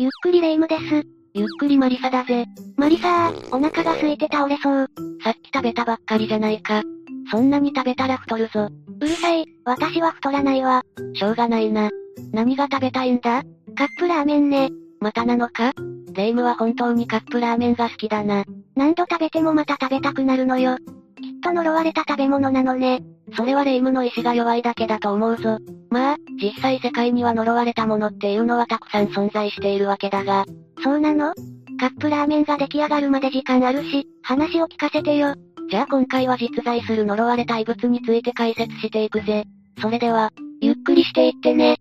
[0.00, 1.04] ゆっくりレ夢ムです。
[1.34, 2.46] ゆっくりマリサだぜ。
[2.76, 4.88] マリサー、お腹が空いて倒れそう。
[5.24, 6.84] さっき食べたばっかりじゃないか。
[7.32, 8.68] そんなに食べたら太るぞ。
[9.00, 10.84] うるさい、私は太らないわ。
[11.14, 11.90] しょうがないな。
[12.32, 13.42] 何が食べたいんだ？
[13.74, 14.70] カップラーメンね。
[15.00, 15.72] またなのか？
[16.12, 18.44] レイムは本当にカップラーメンが好きだな。
[18.76, 20.76] 何度食べてもまた食べたくなるのよ。
[21.18, 23.02] きっと呪われた食べ物なのね。
[23.36, 25.58] それはレイムの意志が弱いだけだと思うぞ。
[25.90, 29.06] まあ、実際世界には呪われたものっていうのはたくさん。
[29.06, 30.44] 存在しているわけだが。
[30.82, 31.34] そうなの
[31.80, 35.34] カップラーメンが出来上がるまで時間あるし、話を聞かせてよ。
[35.70, 39.44] じゃあ今回は実在する呪われた異物について解説していくぜ。
[39.80, 41.76] それでは、ゆっくりしていってね。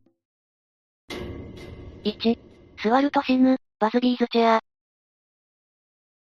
[2.04, 2.38] 1、
[2.84, 4.67] 座ると死ぬ、バズビーズチェア。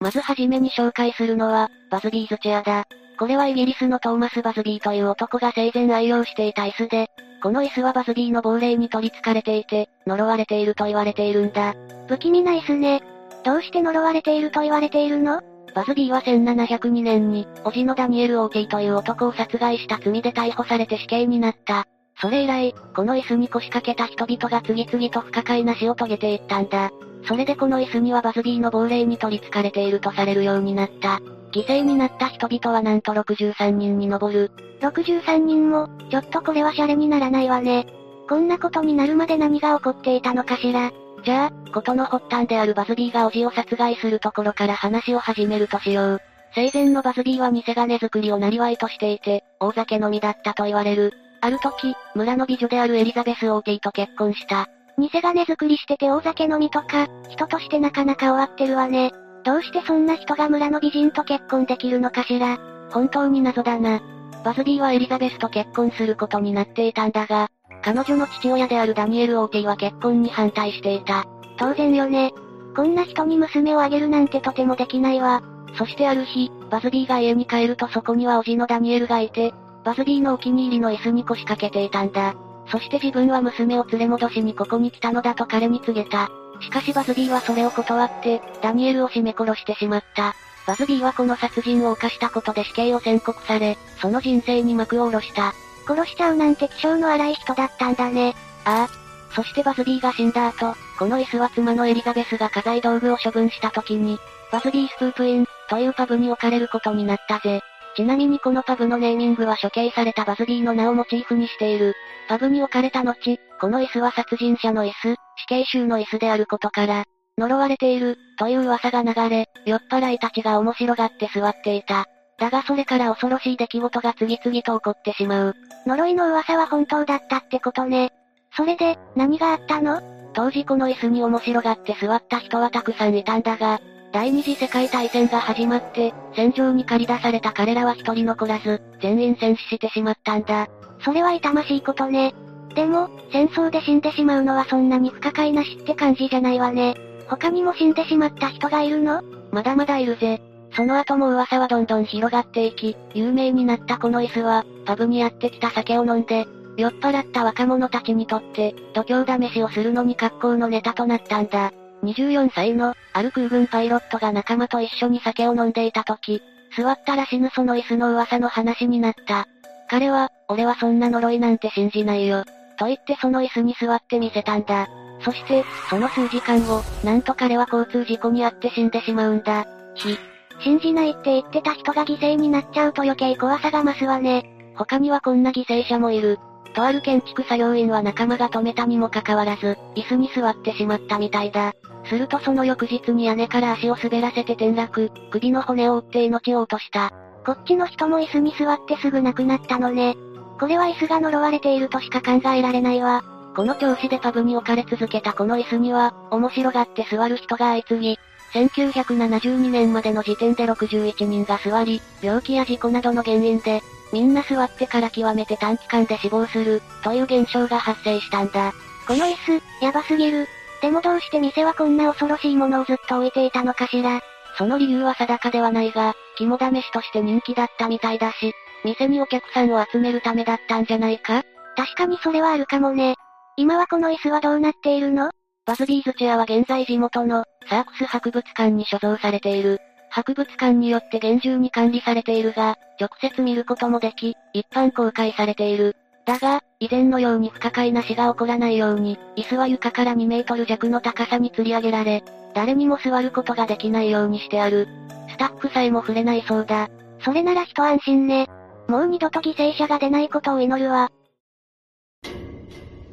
[0.02, 2.88] まずはじめに紹介するのは、バズビーズチェアだ。
[3.20, 7.12] これはイギリスのトーマス・バズビーという男が生前愛用していた椅子で、
[7.44, 11.76] この椅子はバズビーの亡霊に取り憑かれていて、呪われていると言われているんだ。
[12.08, 13.04] 不気味な椅子ね。
[13.44, 15.40] どうして呪われていると言われているの？
[15.76, 21.86] バズビーは1702年に、叔父のダニエル・オーティという男を殺害した罪で逮捕されて死刑になった。
[22.20, 26.92] それ以来、この椅子に腰掛けた人々が次々と不可解な死を遂げていったんだ。
[27.26, 31.20] それでこの椅子にはバズビーの亡霊に取り憑かれているとされるようになった。
[31.52, 34.52] 犠牲になった人々はなんと63人に上る。
[34.82, 37.86] 63人も、ちょっとこれはシャレにならないわね。
[38.28, 40.92] こんなことになるまで何が起こっていたのかしら。
[41.24, 46.22] じゃあ、ことの発端であるバズビーが叔父を殺害するところから話を始めるとしよう。
[46.56, 51.14] 生前のバズビーは偽金作りを生りとしていて、大酒飲みだったと言われる。
[51.42, 54.68] ある時、村の美女であるエリザベス・オーティと結婚した。
[55.02, 59.12] 偽金作りしてて大酒飲みとか、人としてなかなか終わってるわね。
[59.44, 62.60] どうしてそんな人が村の美人と結婚できるのかしら。
[62.92, 64.00] 本当に謎だな。
[64.44, 67.50] バズビーはエリザベスと結婚することになっていたんだが、
[67.84, 71.26] 彼女の父親であるダニエル・オーティは結婚に反対していた。
[71.58, 72.32] 当然よね。
[72.76, 75.42] こんな人に娘をあげるなんてとてもできないわ。
[75.78, 82.36] そしてある日、バズビーが家に帰るとそこには叔父のダニエルがいて、バズビーのお気に入りの椅子に腰掛けていたんだ。
[82.72, 86.32] そして自分は娘を連れ戻しにここに来たのだと彼に告げた。
[86.62, 90.34] しかしバズビーはそれを断って、ダニエルを絞め殺してしまった。
[90.66, 95.54] バズビーはこの殺人を犯したことで死刑を宣告され、その人生に幕を下ろした。
[95.88, 98.36] 殺しちゃうなんて気性の荒い人だったんだね。
[98.64, 99.02] ああ。
[99.36, 104.20] そしてバズビーが死んだ後、この椅子は妻のエリザベスが家財道具を処分した時に、
[104.52, 107.62] バズビースプープイン、というパブに置かれることになったぜ。
[107.96, 111.94] ちなみにこのパブのネーミングは処刑されたバズビーの名をモチーフにしている。
[112.30, 117.04] パブに置かれた後、この椅子は殺人者の椅子、死刑囚の椅子であることから、
[117.38, 122.06] 呪われている、という噂が流れ、酔っ払いたちが面白がって座っていた。
[122.40, 125.56] だがそれから恐ろしい出来事が次々と起こってしまう。
[125.86, 128.10] 呪いの噂は本当だったってことね。
[128.56, 130.02] それで、何があったの？
[130.34, 133.80] 当時この椅子に面白がって座った人はたくさんいたんだが、
[134.12, 140.68] 第二次世界大戦が始まって、戦場に駆り出された彼らは一人残らず、全員戦死してしまったんだ。
[141.04, 142.34] それは痛ましいことね。
[142.76, 146.96] でも、戦争で死んでしまうのはそんなに不可解な死って感じじゃないわね。
[147.28, 149.24] 他にも死んでしまった人がいるの？
[149.52, 150.42] まだまだいるぜ。
[150.76, 161.74] その後も噂はどんどん広がっていき、有名になったこの椅子は、パブにやってきた酒を飲んで、酔っ払った若者たちにとって、度胸試しをするのに格好のネタとなったんだ。
[162.04, 166.42] 24歳の、ある空軍パイロットが仲間と一緒に酒を飲んでいた時、
[166.76, 169.48] 座ったら死ぬその椅子の噂の話になった。
[169.90, 172.44] 彼は、俺はそんな呪いなんて信じないよ。
[172.78, 174.88] と言ってその椅子に座ってみせたんだ。
[175.24, 179.68] そして、その数時間後、なんと彼は交通事故に遭って死んでしまうんだ。
[179.96, 180.18] ひ。
[180.64, 184.46] 信じないって言ってた人が犠牲になっちゃうと余計怖さが増すわね。
[184.76, 186.40] 他にはこんな犠牲者もいる。
[186.72, 191.74] とある建築作業員は仲間が止めたにもかかわらず、椅子に座ってしまったみたいだ。
[192.06, 197.12] するとその翌日に屋根から足を滑らせて転落、首の骨を折って命を落とした。
[197.46, 200.16] こっちの人も椅子に座ってすぐ亡くなったのね。
[200.60, 203.24] これは椅子が呪われているとしか考えられないわ。
[203.56, 208.20] この調子でパブに置かれ続けたこの椅子には、面白がって座る人が相次ぎ、
[208.54, 213.82] 1972年までの時点で61人が座り、病気や事故などの原因で、
[214.12, 218.74] みんな座ってから極めて短期間で死亡する、という現象が発生したんだ。
[219.08, 220.48] この椅子、やばすぎる。
[220.82, 224.22] でもどうして店はこんな恐ろしいものをずっと置いていたのかしら。
[224.58, 228.54] その理由は定かではないが、肝試しとして人気だったみたいだし、
[228.84, 231.44] 店にお客さんを集めるためだったんじゃないか？
[231.78, 233.16] 確かにそれはあるかもね。
[233.56, 235.32] 今はこの椅子はどうなっているの？
[235.66, 239.80] バズビーズチェアは現在地元のサークス博物館に所蔵されている。
[240.12, 245.96] 博物館によって厳重に管理されているが、直接見ることもでき、一般公開されている。
[246.26, 252.24] だが、以前のように不可解な死が起こらないように、椅子は床から2メートル弱の高さに吊り上げられ、
[252.54, 254.88] 誰にも座ることができないようにしてある。
[255.30, 256.90] スタッフさえも触れないそうだ。
[257.24, 258.48] それなら一安心ね。
[258.90, 261.10] もう二度と犠牲者が出ないことを祈るわ。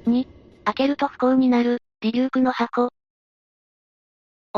[0.07, 0.27] 2、
[0.65, 2.91] 開けると不幸になる、リリュークの箱。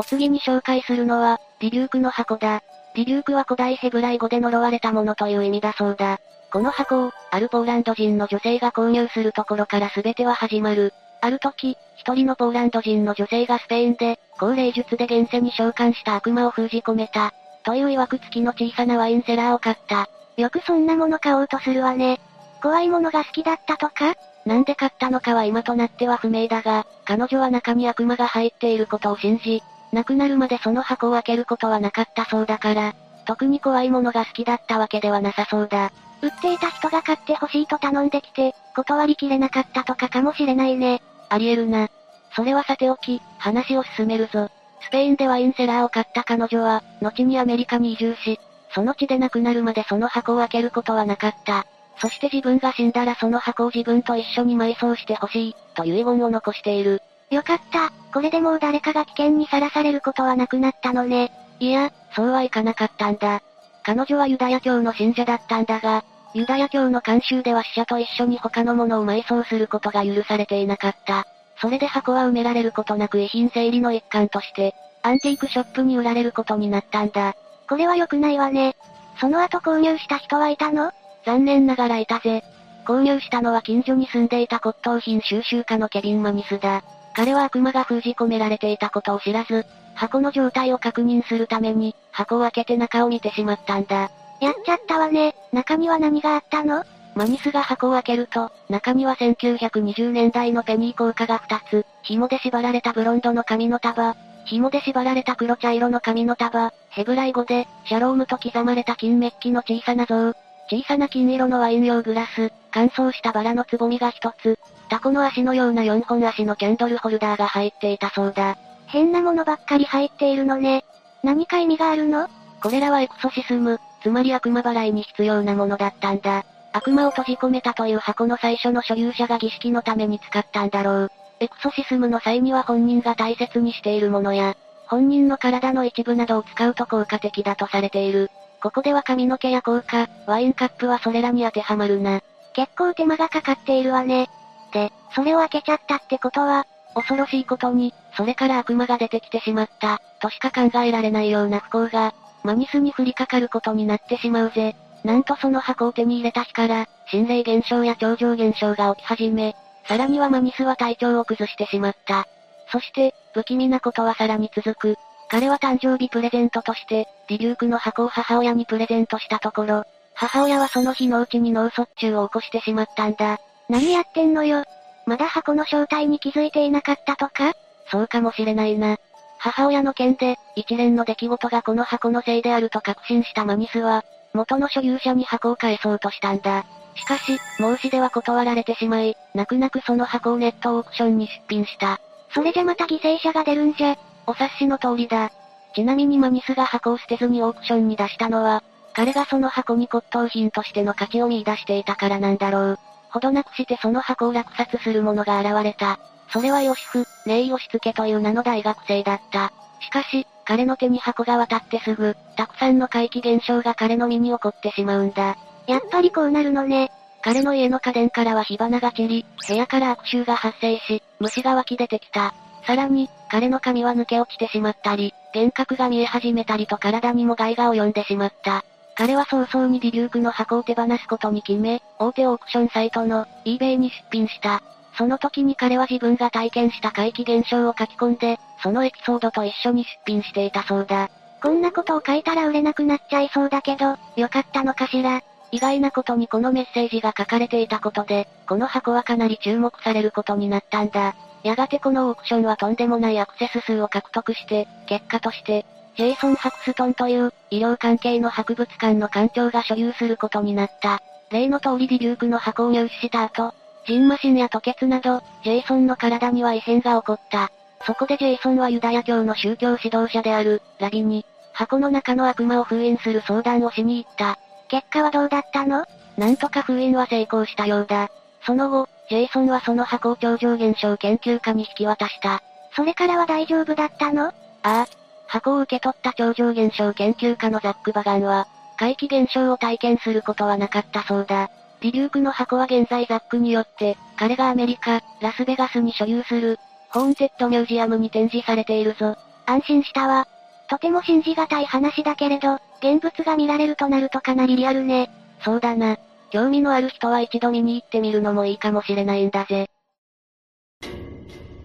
[0.01, 2.63] お次に紹介するのは、リリュークの箱だ。
[2.95, 6.19] リリュークは古代ヘブライ語で呪われたものという意味だそうだ。
[6.51, 10.91] この箱を、あるポーランド人の女性が購入するところから全ては始まる。
[11.21, 17.31] ある時、一人のポーランド人の女性がスペインで、高齢術で現世に召喚した悪魔を封じ込めた。
[17.63, 20.09] という曰く付きの小さなワインセラーを買った。
[20.35, 22.19] よくそんなもの買おうとするわね。
[22.63, 24.15] 怖いものが好きだったとか？
[24.47, 29.61] なんで買ったのかは今となっては不明だが、彼女は中に悪魔が入っていることを信じ、
[29.93, 32.93] 亡くなるまでその箱を開けることはなかったそうだから、
[33.25, 35.91] 特に怖いものが好きだったわけではなさそうだ。
[36.21, 41.01] 売っていた人が買ってほしいと頼んできて、断りきれなかったとかかもしれないね。
[41.29, 41.89] ありえるな。
[42.35, 44.49] それはさておき、話を進めるぞ。
[44.81, 48.39] スペインでワインセラーを買った彼女は、後にアメリカに移住し、
[48.73, 51.65] その地で亡くなるまでその箱を開けることはなかった。
[51.97, 57.01] そして自分が死んだらその箱を自分と一緒に埋葬してほしい、という遺言を残している。
[57.31, 61.31] よかった、これでもう誰かが危険にさらされることはなくなったのね。
[61.59, 63.41] いや、そうはいかなかったんだ。
[63.83, 71.25] 彼女はユダヤ教の信者だったんだが、ユダヤ教の慣習では死者と一緒に他のものを埋葬することが許されていなかった。
[71.61, 77.35] それで箱は埋められることなく遺品整理の一環として、アンティークショップに売られることになったんだ。
[77.69, 78.75] これは良くないわね。
[79.19, 80.91] その後購入した人はいたの？
[81.25, 82.43] 残念ながらいたぜ。
[82.85, 86.83] 購入したのは近所に住んでいた骨董品収集家のケビン・マニスだ。
[87.13, 89.65] 彼は悪魔が封じ込められていたことを知らず、
[89.95, 94.09] 箱の状態を確認するために、箱を開けて中を見てしまったんだ。
[94.39, 95.35] やっちゃったわね。
[95.51, 96.83] 中には何があったの？
[97.13, 104.15] マニスが箱を開けると、中には1920年代のペニー硬貨が2つ、紐で縛られたブロンドの紙の束、
[104.45, 110.33] 紐で縛られた黒茶色の紙の束、ヘブライ語で、シャロームと刻まれた金メッキの小さな像、
[110.71, 114.57] 小さな金色のワイン用グラス、乾燥したバラのつぼみが一つ、
[114.89, 118.57] タコの足のような4本足のキャンドルホルダーが入っていたそうだ。
[118.87, 120.85] 変なものばっかり入っているのね。
[121.23, 122.29] 何か意味があるの？
[122.63, 126.45] これらはエクソシスム、つまり悪魔払いに必要なものだったんだ。
[126.71, 131.11] 悪魔を閉じ込めたという箱の最初の所有者が儀式のために使ったんだろう。
[131.41, 134.55] エクソシスムの際には本人が大切にしているものや、
[134.87, 138.31] 本人の体の一部などを使うと効果的だとされている。
[138.61, 142.21] ここでは髪の毛や効果、ワインカップはそれらに当てはまるな。
[142.53, 144.29] 結構手間がかかっているわね。
[144.71, 152.13] で、それを開けちゃったってことは、恐ろしいことに、それから悪魔が出てきてしまった、としか考えられないような不幸が、
[152.43, 154.75] マニスに降りかかることになってしまうぜ。
[155.03, 159.55] なんとその箱を手に入れた日から、心霊現象や超常現象が起き始め、
[159.87, 162.27] さらにはマニスは体調を崩してしまった。
[162.71, 164.97] そして、不気味なことはさらに続く。
[165.31, 173.39] 彼は誕生日プレゼントとして、リリュークの箱を母親にプレゼントしたところ、母親はその日のうちに脳卒中を起こしてしまったんだ。
[173.69, 174.65] 何やってんのよ。
[175.05, 177.53] まだ箱の正体に気づいていなかったとか？
[177.89, 178.97] そうかもしれないな。
[179.37, 186.65] 母親の件で、一連の出来事がこの箱のせいであると確信したマニスは、元の所有者に箱を返そうとしたんだ。
[186.95, 192.01] しかし、申し出は断られてしまい、泣く泣くその箱をネットオークションに出品した。
[192.33, 193.95] それじゃまた犠牲者が出るんじゃ。
[194.27, 195.31] お察しの通りだ。
[195.73, 198.63] ちなみにマニスが箱を捨てずにオークションに出したのは、
[198.93, 202.79] 彼がその箱に骨董品としての価値を見出していたからなんだろう。
[203.09, 205.99] ほどなくしてその箱を落札する者が現れた。
[206.29, 209.51] それはヨシフ、ネイヨシツケという名の大学生だった。
[209.81, 215.37] しかし、彼の手に箱が渡ってすぐ、たくさんの怪奇現象が彼の身に起こってしまうんだ。
[215.67, 216.91] やっぱりこうなるのね。
[217.21, 222.33] 彼の家の家電からは火花が散り、部屋から悪臭が発生し、虫が湧き出てきた。
[222.65, 228.65] さらに、彼の髪は抜け落ちてしまったり、幻覚が見え始めたりと体にも害が及んでしまった。
[228.97, 234.61] 彼は早々にリリュークの箱を手放すことに決め、大手オークションサイトの eBay に出品した。
[234.97, 241.09] その時に彼は自分が体験した怪奇現象を書き込んで、そのエピソードと一緒に出品していたそうだ。
[241.41, 245.21] こんなことを書いたら売れなくなっちゃいそうだけど、よかったのかしら？
[245.53, 251.15] 意外なことにこのメッセージが書かれていたことで、この箱はかなり注目されることになったんだ。
[251.43, 255.65] やがてこのオークションはとんでもないアクセス数を獲得して、結果として、
[255.97, 261.01] ジェイソン・ハクストンという、医療関係の博物館の館長が所有することになった。
[261.31, 263.53] 例の通りリリュークの箱を入手した後、
[263.87, 267.51] ジンマシンや吐血など、ジェイソンの体には異変が起こった。
[267.85, 274.37] そこでジェイソンはユダヤ教の宗教指導者である、ラビに、箱の中の悪魔を封印する相談をしに行った。
[274.69, 275.85] 結果はどうだったの？
[276.17, 278.09] なんとか封印は成功したようだ。
[278.45, 282.41] その後、ジェイソンはその箱を超常現象研究家に引き渡した。
[282.73, 284.27] それからは大丈夫だったの？
[284.27, 284.31] あ
[284.63, 284.87] あ。
[285.27, 291.49] 箱を受け取った超常現象研究家のザック・バガンは、怪奇現象を体験することはなかったそうだ。
[291.81, 296.57] リリュークの箱は現在ザックによって、彼がアメリカ、ラスベガスに所有する、
[296.91, 299.17] ホーンテッドミュージアムに展示されているぞ。
[299.45, 300.25] 安心したわ。
[300.69, 305.11] とても信じがたい話だけれど、現物が見られるとなるとかなりリアルね。
[305.43, 305.97] そうだな。
[306.31, 309.67] 興味のある人は一度見に行ってみるのもいいかもしれないんだぜ。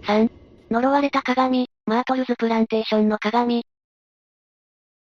[0.07, 0.31] 3.
[0.71, 3.65] 呪われた鏡、マートルズプランテーションの鏡。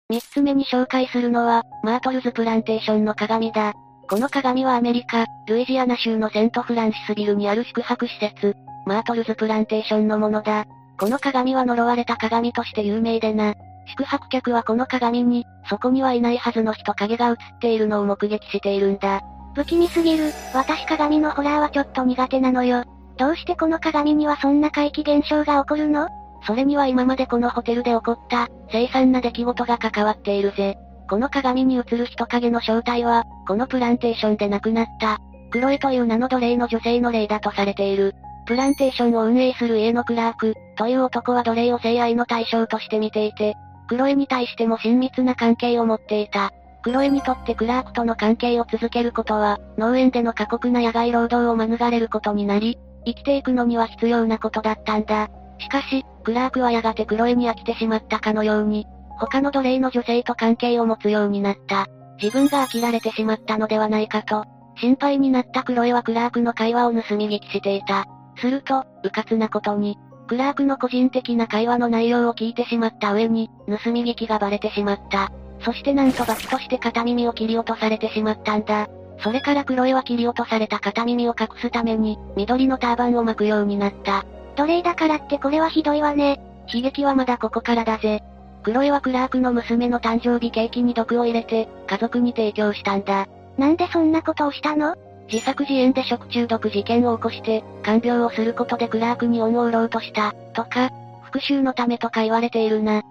[0.10, 3.74] 三つ目に紹介するのは、マートルズプランテーションの鏡だ。
[4.10, 8.56] この鏡はアメリカ、ルイジアナ州のセントフランシスビルにある宿泊施設、
[8.86, 10.66] マートルズプランテーションのものだ。
[11.00, 13.54] この鏡は呪われた鏡として有名でな。
[13.88, 19.22] 宿泊客はこの鏡に、そこにはいないはずの人影が映っているのを目撃しているんだ。
[19.56, 22.84] 不気味すぎる、私鏡のホラーはちょっと苦手なのよ。
[23.18, 26.08] どうしてこの鏡にはそんな怪奇現象が起こるの？
[26.46, 30.78] それには今までこのホテルで起こった、凄惨な出来事が関わっているぜ。
[31.08, 35.20] この鏡に映る人影の正体は、このプランテーションで亡くなった、
[35.52, 38.16] クロエという名の奴隷の女性の霊だとされている。
[38.46, 43.54] プランテーションを運営する家のクラーク、という男は奴隷を性愛の対象として見ていて、
[43.88, 46.52] クロエに対しても親密な関係を持っていた。
[46.84, 55.30] クロエにとってクラークとの関係を続けることは、農園での過酷な野外労働を免れることになり、生きていくのには必要なことだったんだ。
[55.60, 58.86] しかし、クラークはやがてクロエに飽きてしまったかのように、
[59.18, 61.88] 他の奴隷の女性と関係を持つようになった。
[62.22, 64.44] 自分が飽きられてしまったのではないかと、
[64.76, 68.06] 心配になったクロエはクラークの会話を盗み聞きしていた。
[68.38, 69.98] すると、迂闊なことに、
[70.28, 75.32] クラークの個人的な会話の内容を聞いてしまった上に、盗み聞きがバレてしまった。
[75.64, 78.88] そしてなんと罰として片耳を切り落とされてしまったんだ。
[79.20, 84.26] それからクロエは切り落とされた片耳を隠すために、緑のターバンを巻くようになった。
[84.56, 86.42] 奴隷だからってこれはひどいわね。
[86.74, 88.22] 悲劇はまだここからだぜ。
[88.64, 93.28] クロエはクラークの娘の誕生日ケーキに毒を入れて、家族に提供したんだ。
[93.58, 94.96] なんでそんなことをしたの？
[95.32, 100.92] 自作自演で食中毒事件を起こして、看病をすることでクラークに恩を売ろうとした、とか、
[101.24, 103.04] 復讐のためとか言われているな。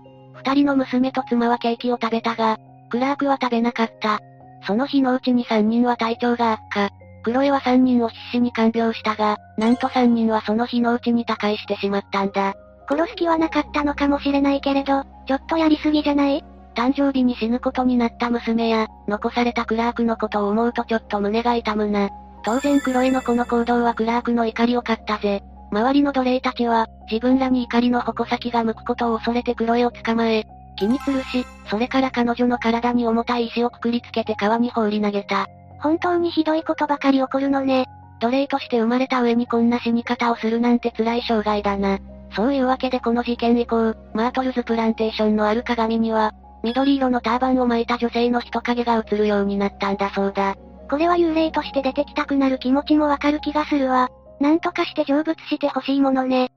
[0.45, 2.59] 二人の娘と妻はケーキを食べたが、
[2.91, 4.21] クラークは食べなかった。
[4.67, 6.91] その日のうちに三人は体調が悪化。
[7.23, 12.55] クロエは三人を必死に看病したが、なんと三人はその日のうちに他界してしまったんだ。
[12.89, 16.45] 殺す気はなかったのかもしれないけれど、ちょっとやりすぎじゃない？
[16.75, 22.11] 誕生日に死ぬことになった娘や、残されたクラークのことを思うとちょっと胸が痛むな。
[22.45, 25.43] 当然クロエのこの行動はクラークの怒りを買ったぜ。
[25.73, 30.45] 周りの奴隷たちは、自分らに怒りの矛先が向くことを恐れてクロエを捕まえ、
[30.77, 35.47] 気にするし、それから彼女の体に重たい石をくくりつけて川に放り投げた。
[35.81, 37.87] 本当にひどいことばかり起こるのね。
[38.21, 41.99] 奴隷として生まれた上にこんな死に方をするなんて辛い障害だな。
[42.37, 50.55] そういうわけでこの事件以降、マートルズプランテーションのある鏡には、緑色のターバンを巻いた女性の人影が映るようになったんだそうだ。
[50.89, 54.11] これは幽霊として出てきたくなる気持ちもわかる気がするわ。
[54.43, 56.51] なんとかして成仏してほしいものね。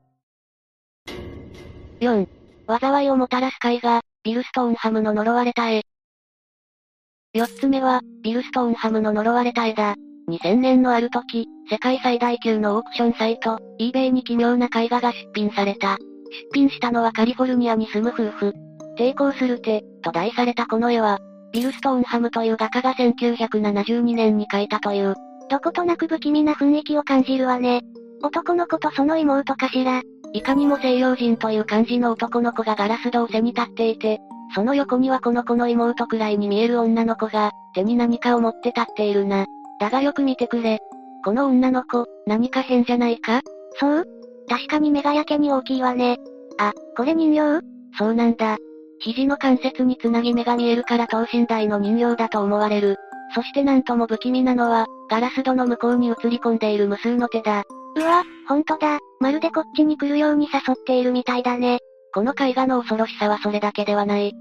[2.00, 2.26] 4.
[2.66, 5.84] 災いをもたらす絵画、ビルストーンハムの呪われた絵。
[7.36, 9.94] 4つ目は、ビルストーンハムの呪われた絵だ。
[10.28, 15.96] 2000年のある時、世界最大級のオークションサイト、eBay に奇妙な絵画が出品された。
[15.96, 18.52] 出品したのはカリフォルニアに住む夫婦。
[18.98, 21.20] 抵抗する手、と題されたこの絵は、
[21.52, 25.14] ビルストーンハムという画家が1972年に描いたという。
[25.48, 27.82] どことなく不気味な雰囲気を感じるわね。
[28.22, 30.02] 男の子とその妹かしら。
[30.32, 34.18] いかにも西洋人という感じの男の子がガラス戸を背に立っていて、
[34.54, 39.46] その横にはこの子の妹くらいに見える女の子が、手に何かを持って立っているな。
[39.80, 40.78] だがよく見てくれ。
[41.24, 43.40] この女の子、何か変じゃないか？
[43.78, 44.04] そう？
[44.48, 46.18] 確かに目がやけに大きいわね。
[46.58, 47.60] あ、これ人形？
[47.98, 48.56] そうなんだ。
[49.00, 52.96] 肘の関節につなぎ目が見えるから等身大の人形だと思われる。
[53.36, 57.64] そしてなんとも不気味なのは、ガラス戸の向こうに映り込んでいる無数の手だ。
[57.94, 58.98] うわ、ほんとだ。
[59.20, 61.80] まるでこっちに来るように誘っているみたいだね。
[62.14, 64.32] この絵画の恐ろしさはそれだけではない。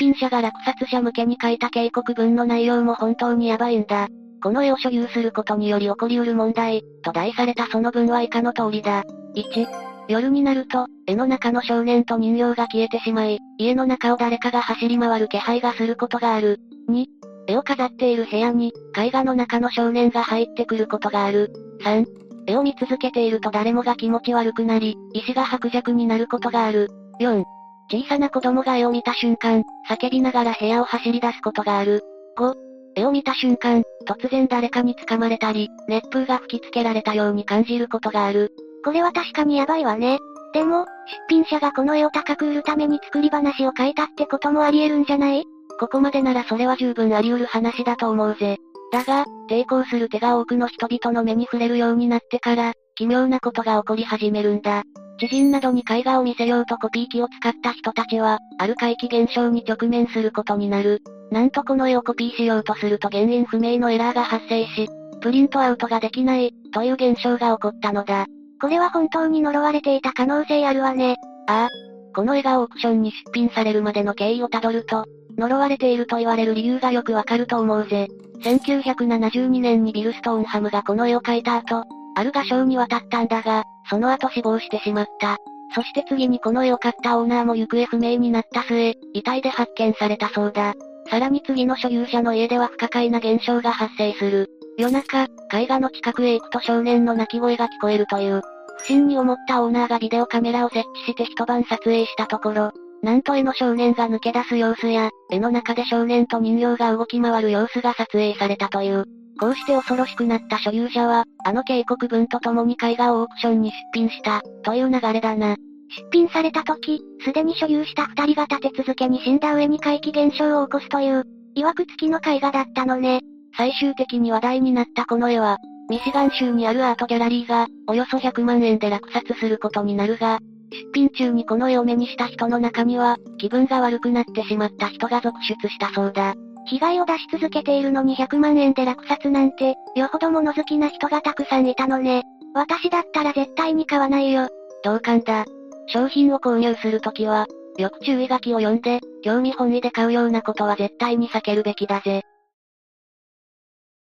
[0.00, 4.08] 出品者が落札者向けに書いた警告文の内容も本当にヤバいんだ。
[4.42, 9.04] この絵を所有することにより起こり得る問題、と題されたその文は以下の通りだ。
[9.36, 9.66] 1、
[10.08, 16.60] 夜になると、絵の中の少年と人形が消えてしまい、家の中を誰かが走り回る気配がすることがある。
[16.88, 17.04] 2、
[17.48, 21.50] 絵を飾っている部屋に、絵画の中の少年が入ってくることがある。
[21.82, 22.04] 3、
[22.46, 26.90] 絵を見続けていると誰もが気持ち悪くなり、意志が薄弱になることがある。
[27.20, 27.44] 4、
[27.90, 32.02] 小さな子供が絵を見た瞬間、叫びながら部屋を走り出すことがある。
[32.38, 32.54] 5、
[32.96, 38.52] 絵を見た瞬間、突然誰かに掴まれたり、熱風が吹きつけられたように感じることがある。
[38.84, 40.18] これは確かにヤバいわね。
[40.52, 40.86] でも、出
[41.28, 45.44] 品者がこの絵を高く売るために作り話を書いたってこともあり得るんじゃない？
[45.78, 48.58] ここまでならそれは十分あり得る話だと思うぜ。
[48.92, 54.82] だが、抵抗する手が多くの人々の目に触れるようになってから、奇妙なことが起こり始めるんだ。
[55.20, 61.00] 知人などに絵画を見せようとコピー機を使った人たちは、ある怪奇現象に直面することになる。
[61.30, 64.88] なんとこの絵をコピーしようとすると原因不明のエラーが発生し、
[65.20, 68.26] プリントアウトができない、という現象が起こったのだ。
[68.60, 71.16] これは本当に呪われていた可能性あるわね。
[71.48, 71.68] ああ。
[72.14, 75.04] この絵がオークションに出品されるまでの経緯をたどると、
[75.38, 78.08] 呪われていると言われる理由がよくわかると思うぜ。
[78.42, 85.36] 1972年にビル・ストーンハムがこの絵を描いた後、ある画商に渡ったんだが、その後死亡してしまった。
[85.74, 90.74] そして次にこの絵を買ったオーナーも行方不明になった末、遺体で発見されたそうだ。
[91.10, 94.48] さらに次の所有者の家では不可解な現象が発生する。
[94.76, 98.42] 夜中、絵画の近くへ行くと少年の泣き声が聞こえるという。
[98.78, 109.04] 不審に思ったオーナーがビデオカメラを設置して一晩撮影したところ、なんと絵の少年が抜け出す様子や、絵の中で少年と人形が動き回る様子が撮影されたという。
[109.40, 115.56] こうして恐ろしくなった所有者は、あの警告文と共に絵画をオークションに出品した、という流れだな。
[115.90, 121.24] 出品された時、すでに所有した二人が立て続けに死んだ上に怪奇現象を起こすという、
[121.56, 123.20] 曰く付きの絵画だったのね。
[123.56, 130.38] 最終的に話題になったこの絵は、ミシガン州にあるアートギャラリーが、およそ100万円で落札することになるが、
[130.70, 136.34] 出品中にこの絵を目にした人の中には、気分が悪くなってしまった人が続出したそうだ。
[136.66, 142.24] 被害を出し続けているのに100万円で落札なんて、よほど物好きな人がたくさんいたのね。
[142.54, 144.48] 私だったら絶対に買わないよ。
[144.82, 145.46] 同感だ。
[145.86, 147.46] 商品を購入するときは、
[147.78, 152.22] よく注意書きを読んで、興味本位で買うようなことは絶対に避けるべきだぜ。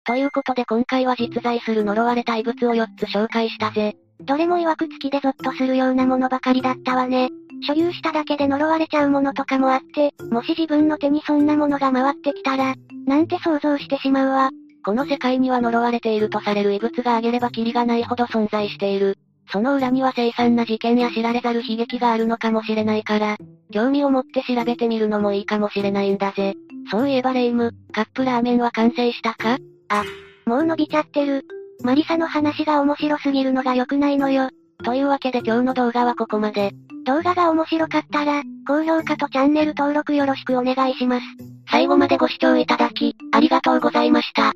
[0.04, 3.96] ということで今回は実在する呪われた異物を4つ紹介したぜ。
[4.22, 7.30] どれも曰く付きでゾッとするようなものばかりだったわね。
[7.66, 12.75] 所有しただけで呪われちゃうものとかもあって、もし自分の手にそんなものが回ってきたら、
[13.06, 14.51] なんて想像してしまうわ。
[14.86, 19.18] この世界には呪われているとされる異物が挙げればキリがないほど存在している。
[19.50, 23.38] その裏には凄惨な事件や知られざる悲劇があるのかもしれないから、
[23.72, 26.53] 興味を持って調べてみるのもいいかもしれないんだぜ。
[26.92, 29.58] そういえばレイム、カップラーメンは完成したか？
[29.90, 30.03] あ、
[30.46, 31.46] もう伸びちゃってる。
[31.83, 34.50] マリサの話が面白すぎるのが良くないのよ。
[34.83, 36.72] というわけで今日の動画はここまで。
[37.05, 41.25] 動画が面白かったら、高評価とチャンネル登録よろしくお願いします。
[41.70, 44.53] 最後までご視聴いただき、ありがとうございました。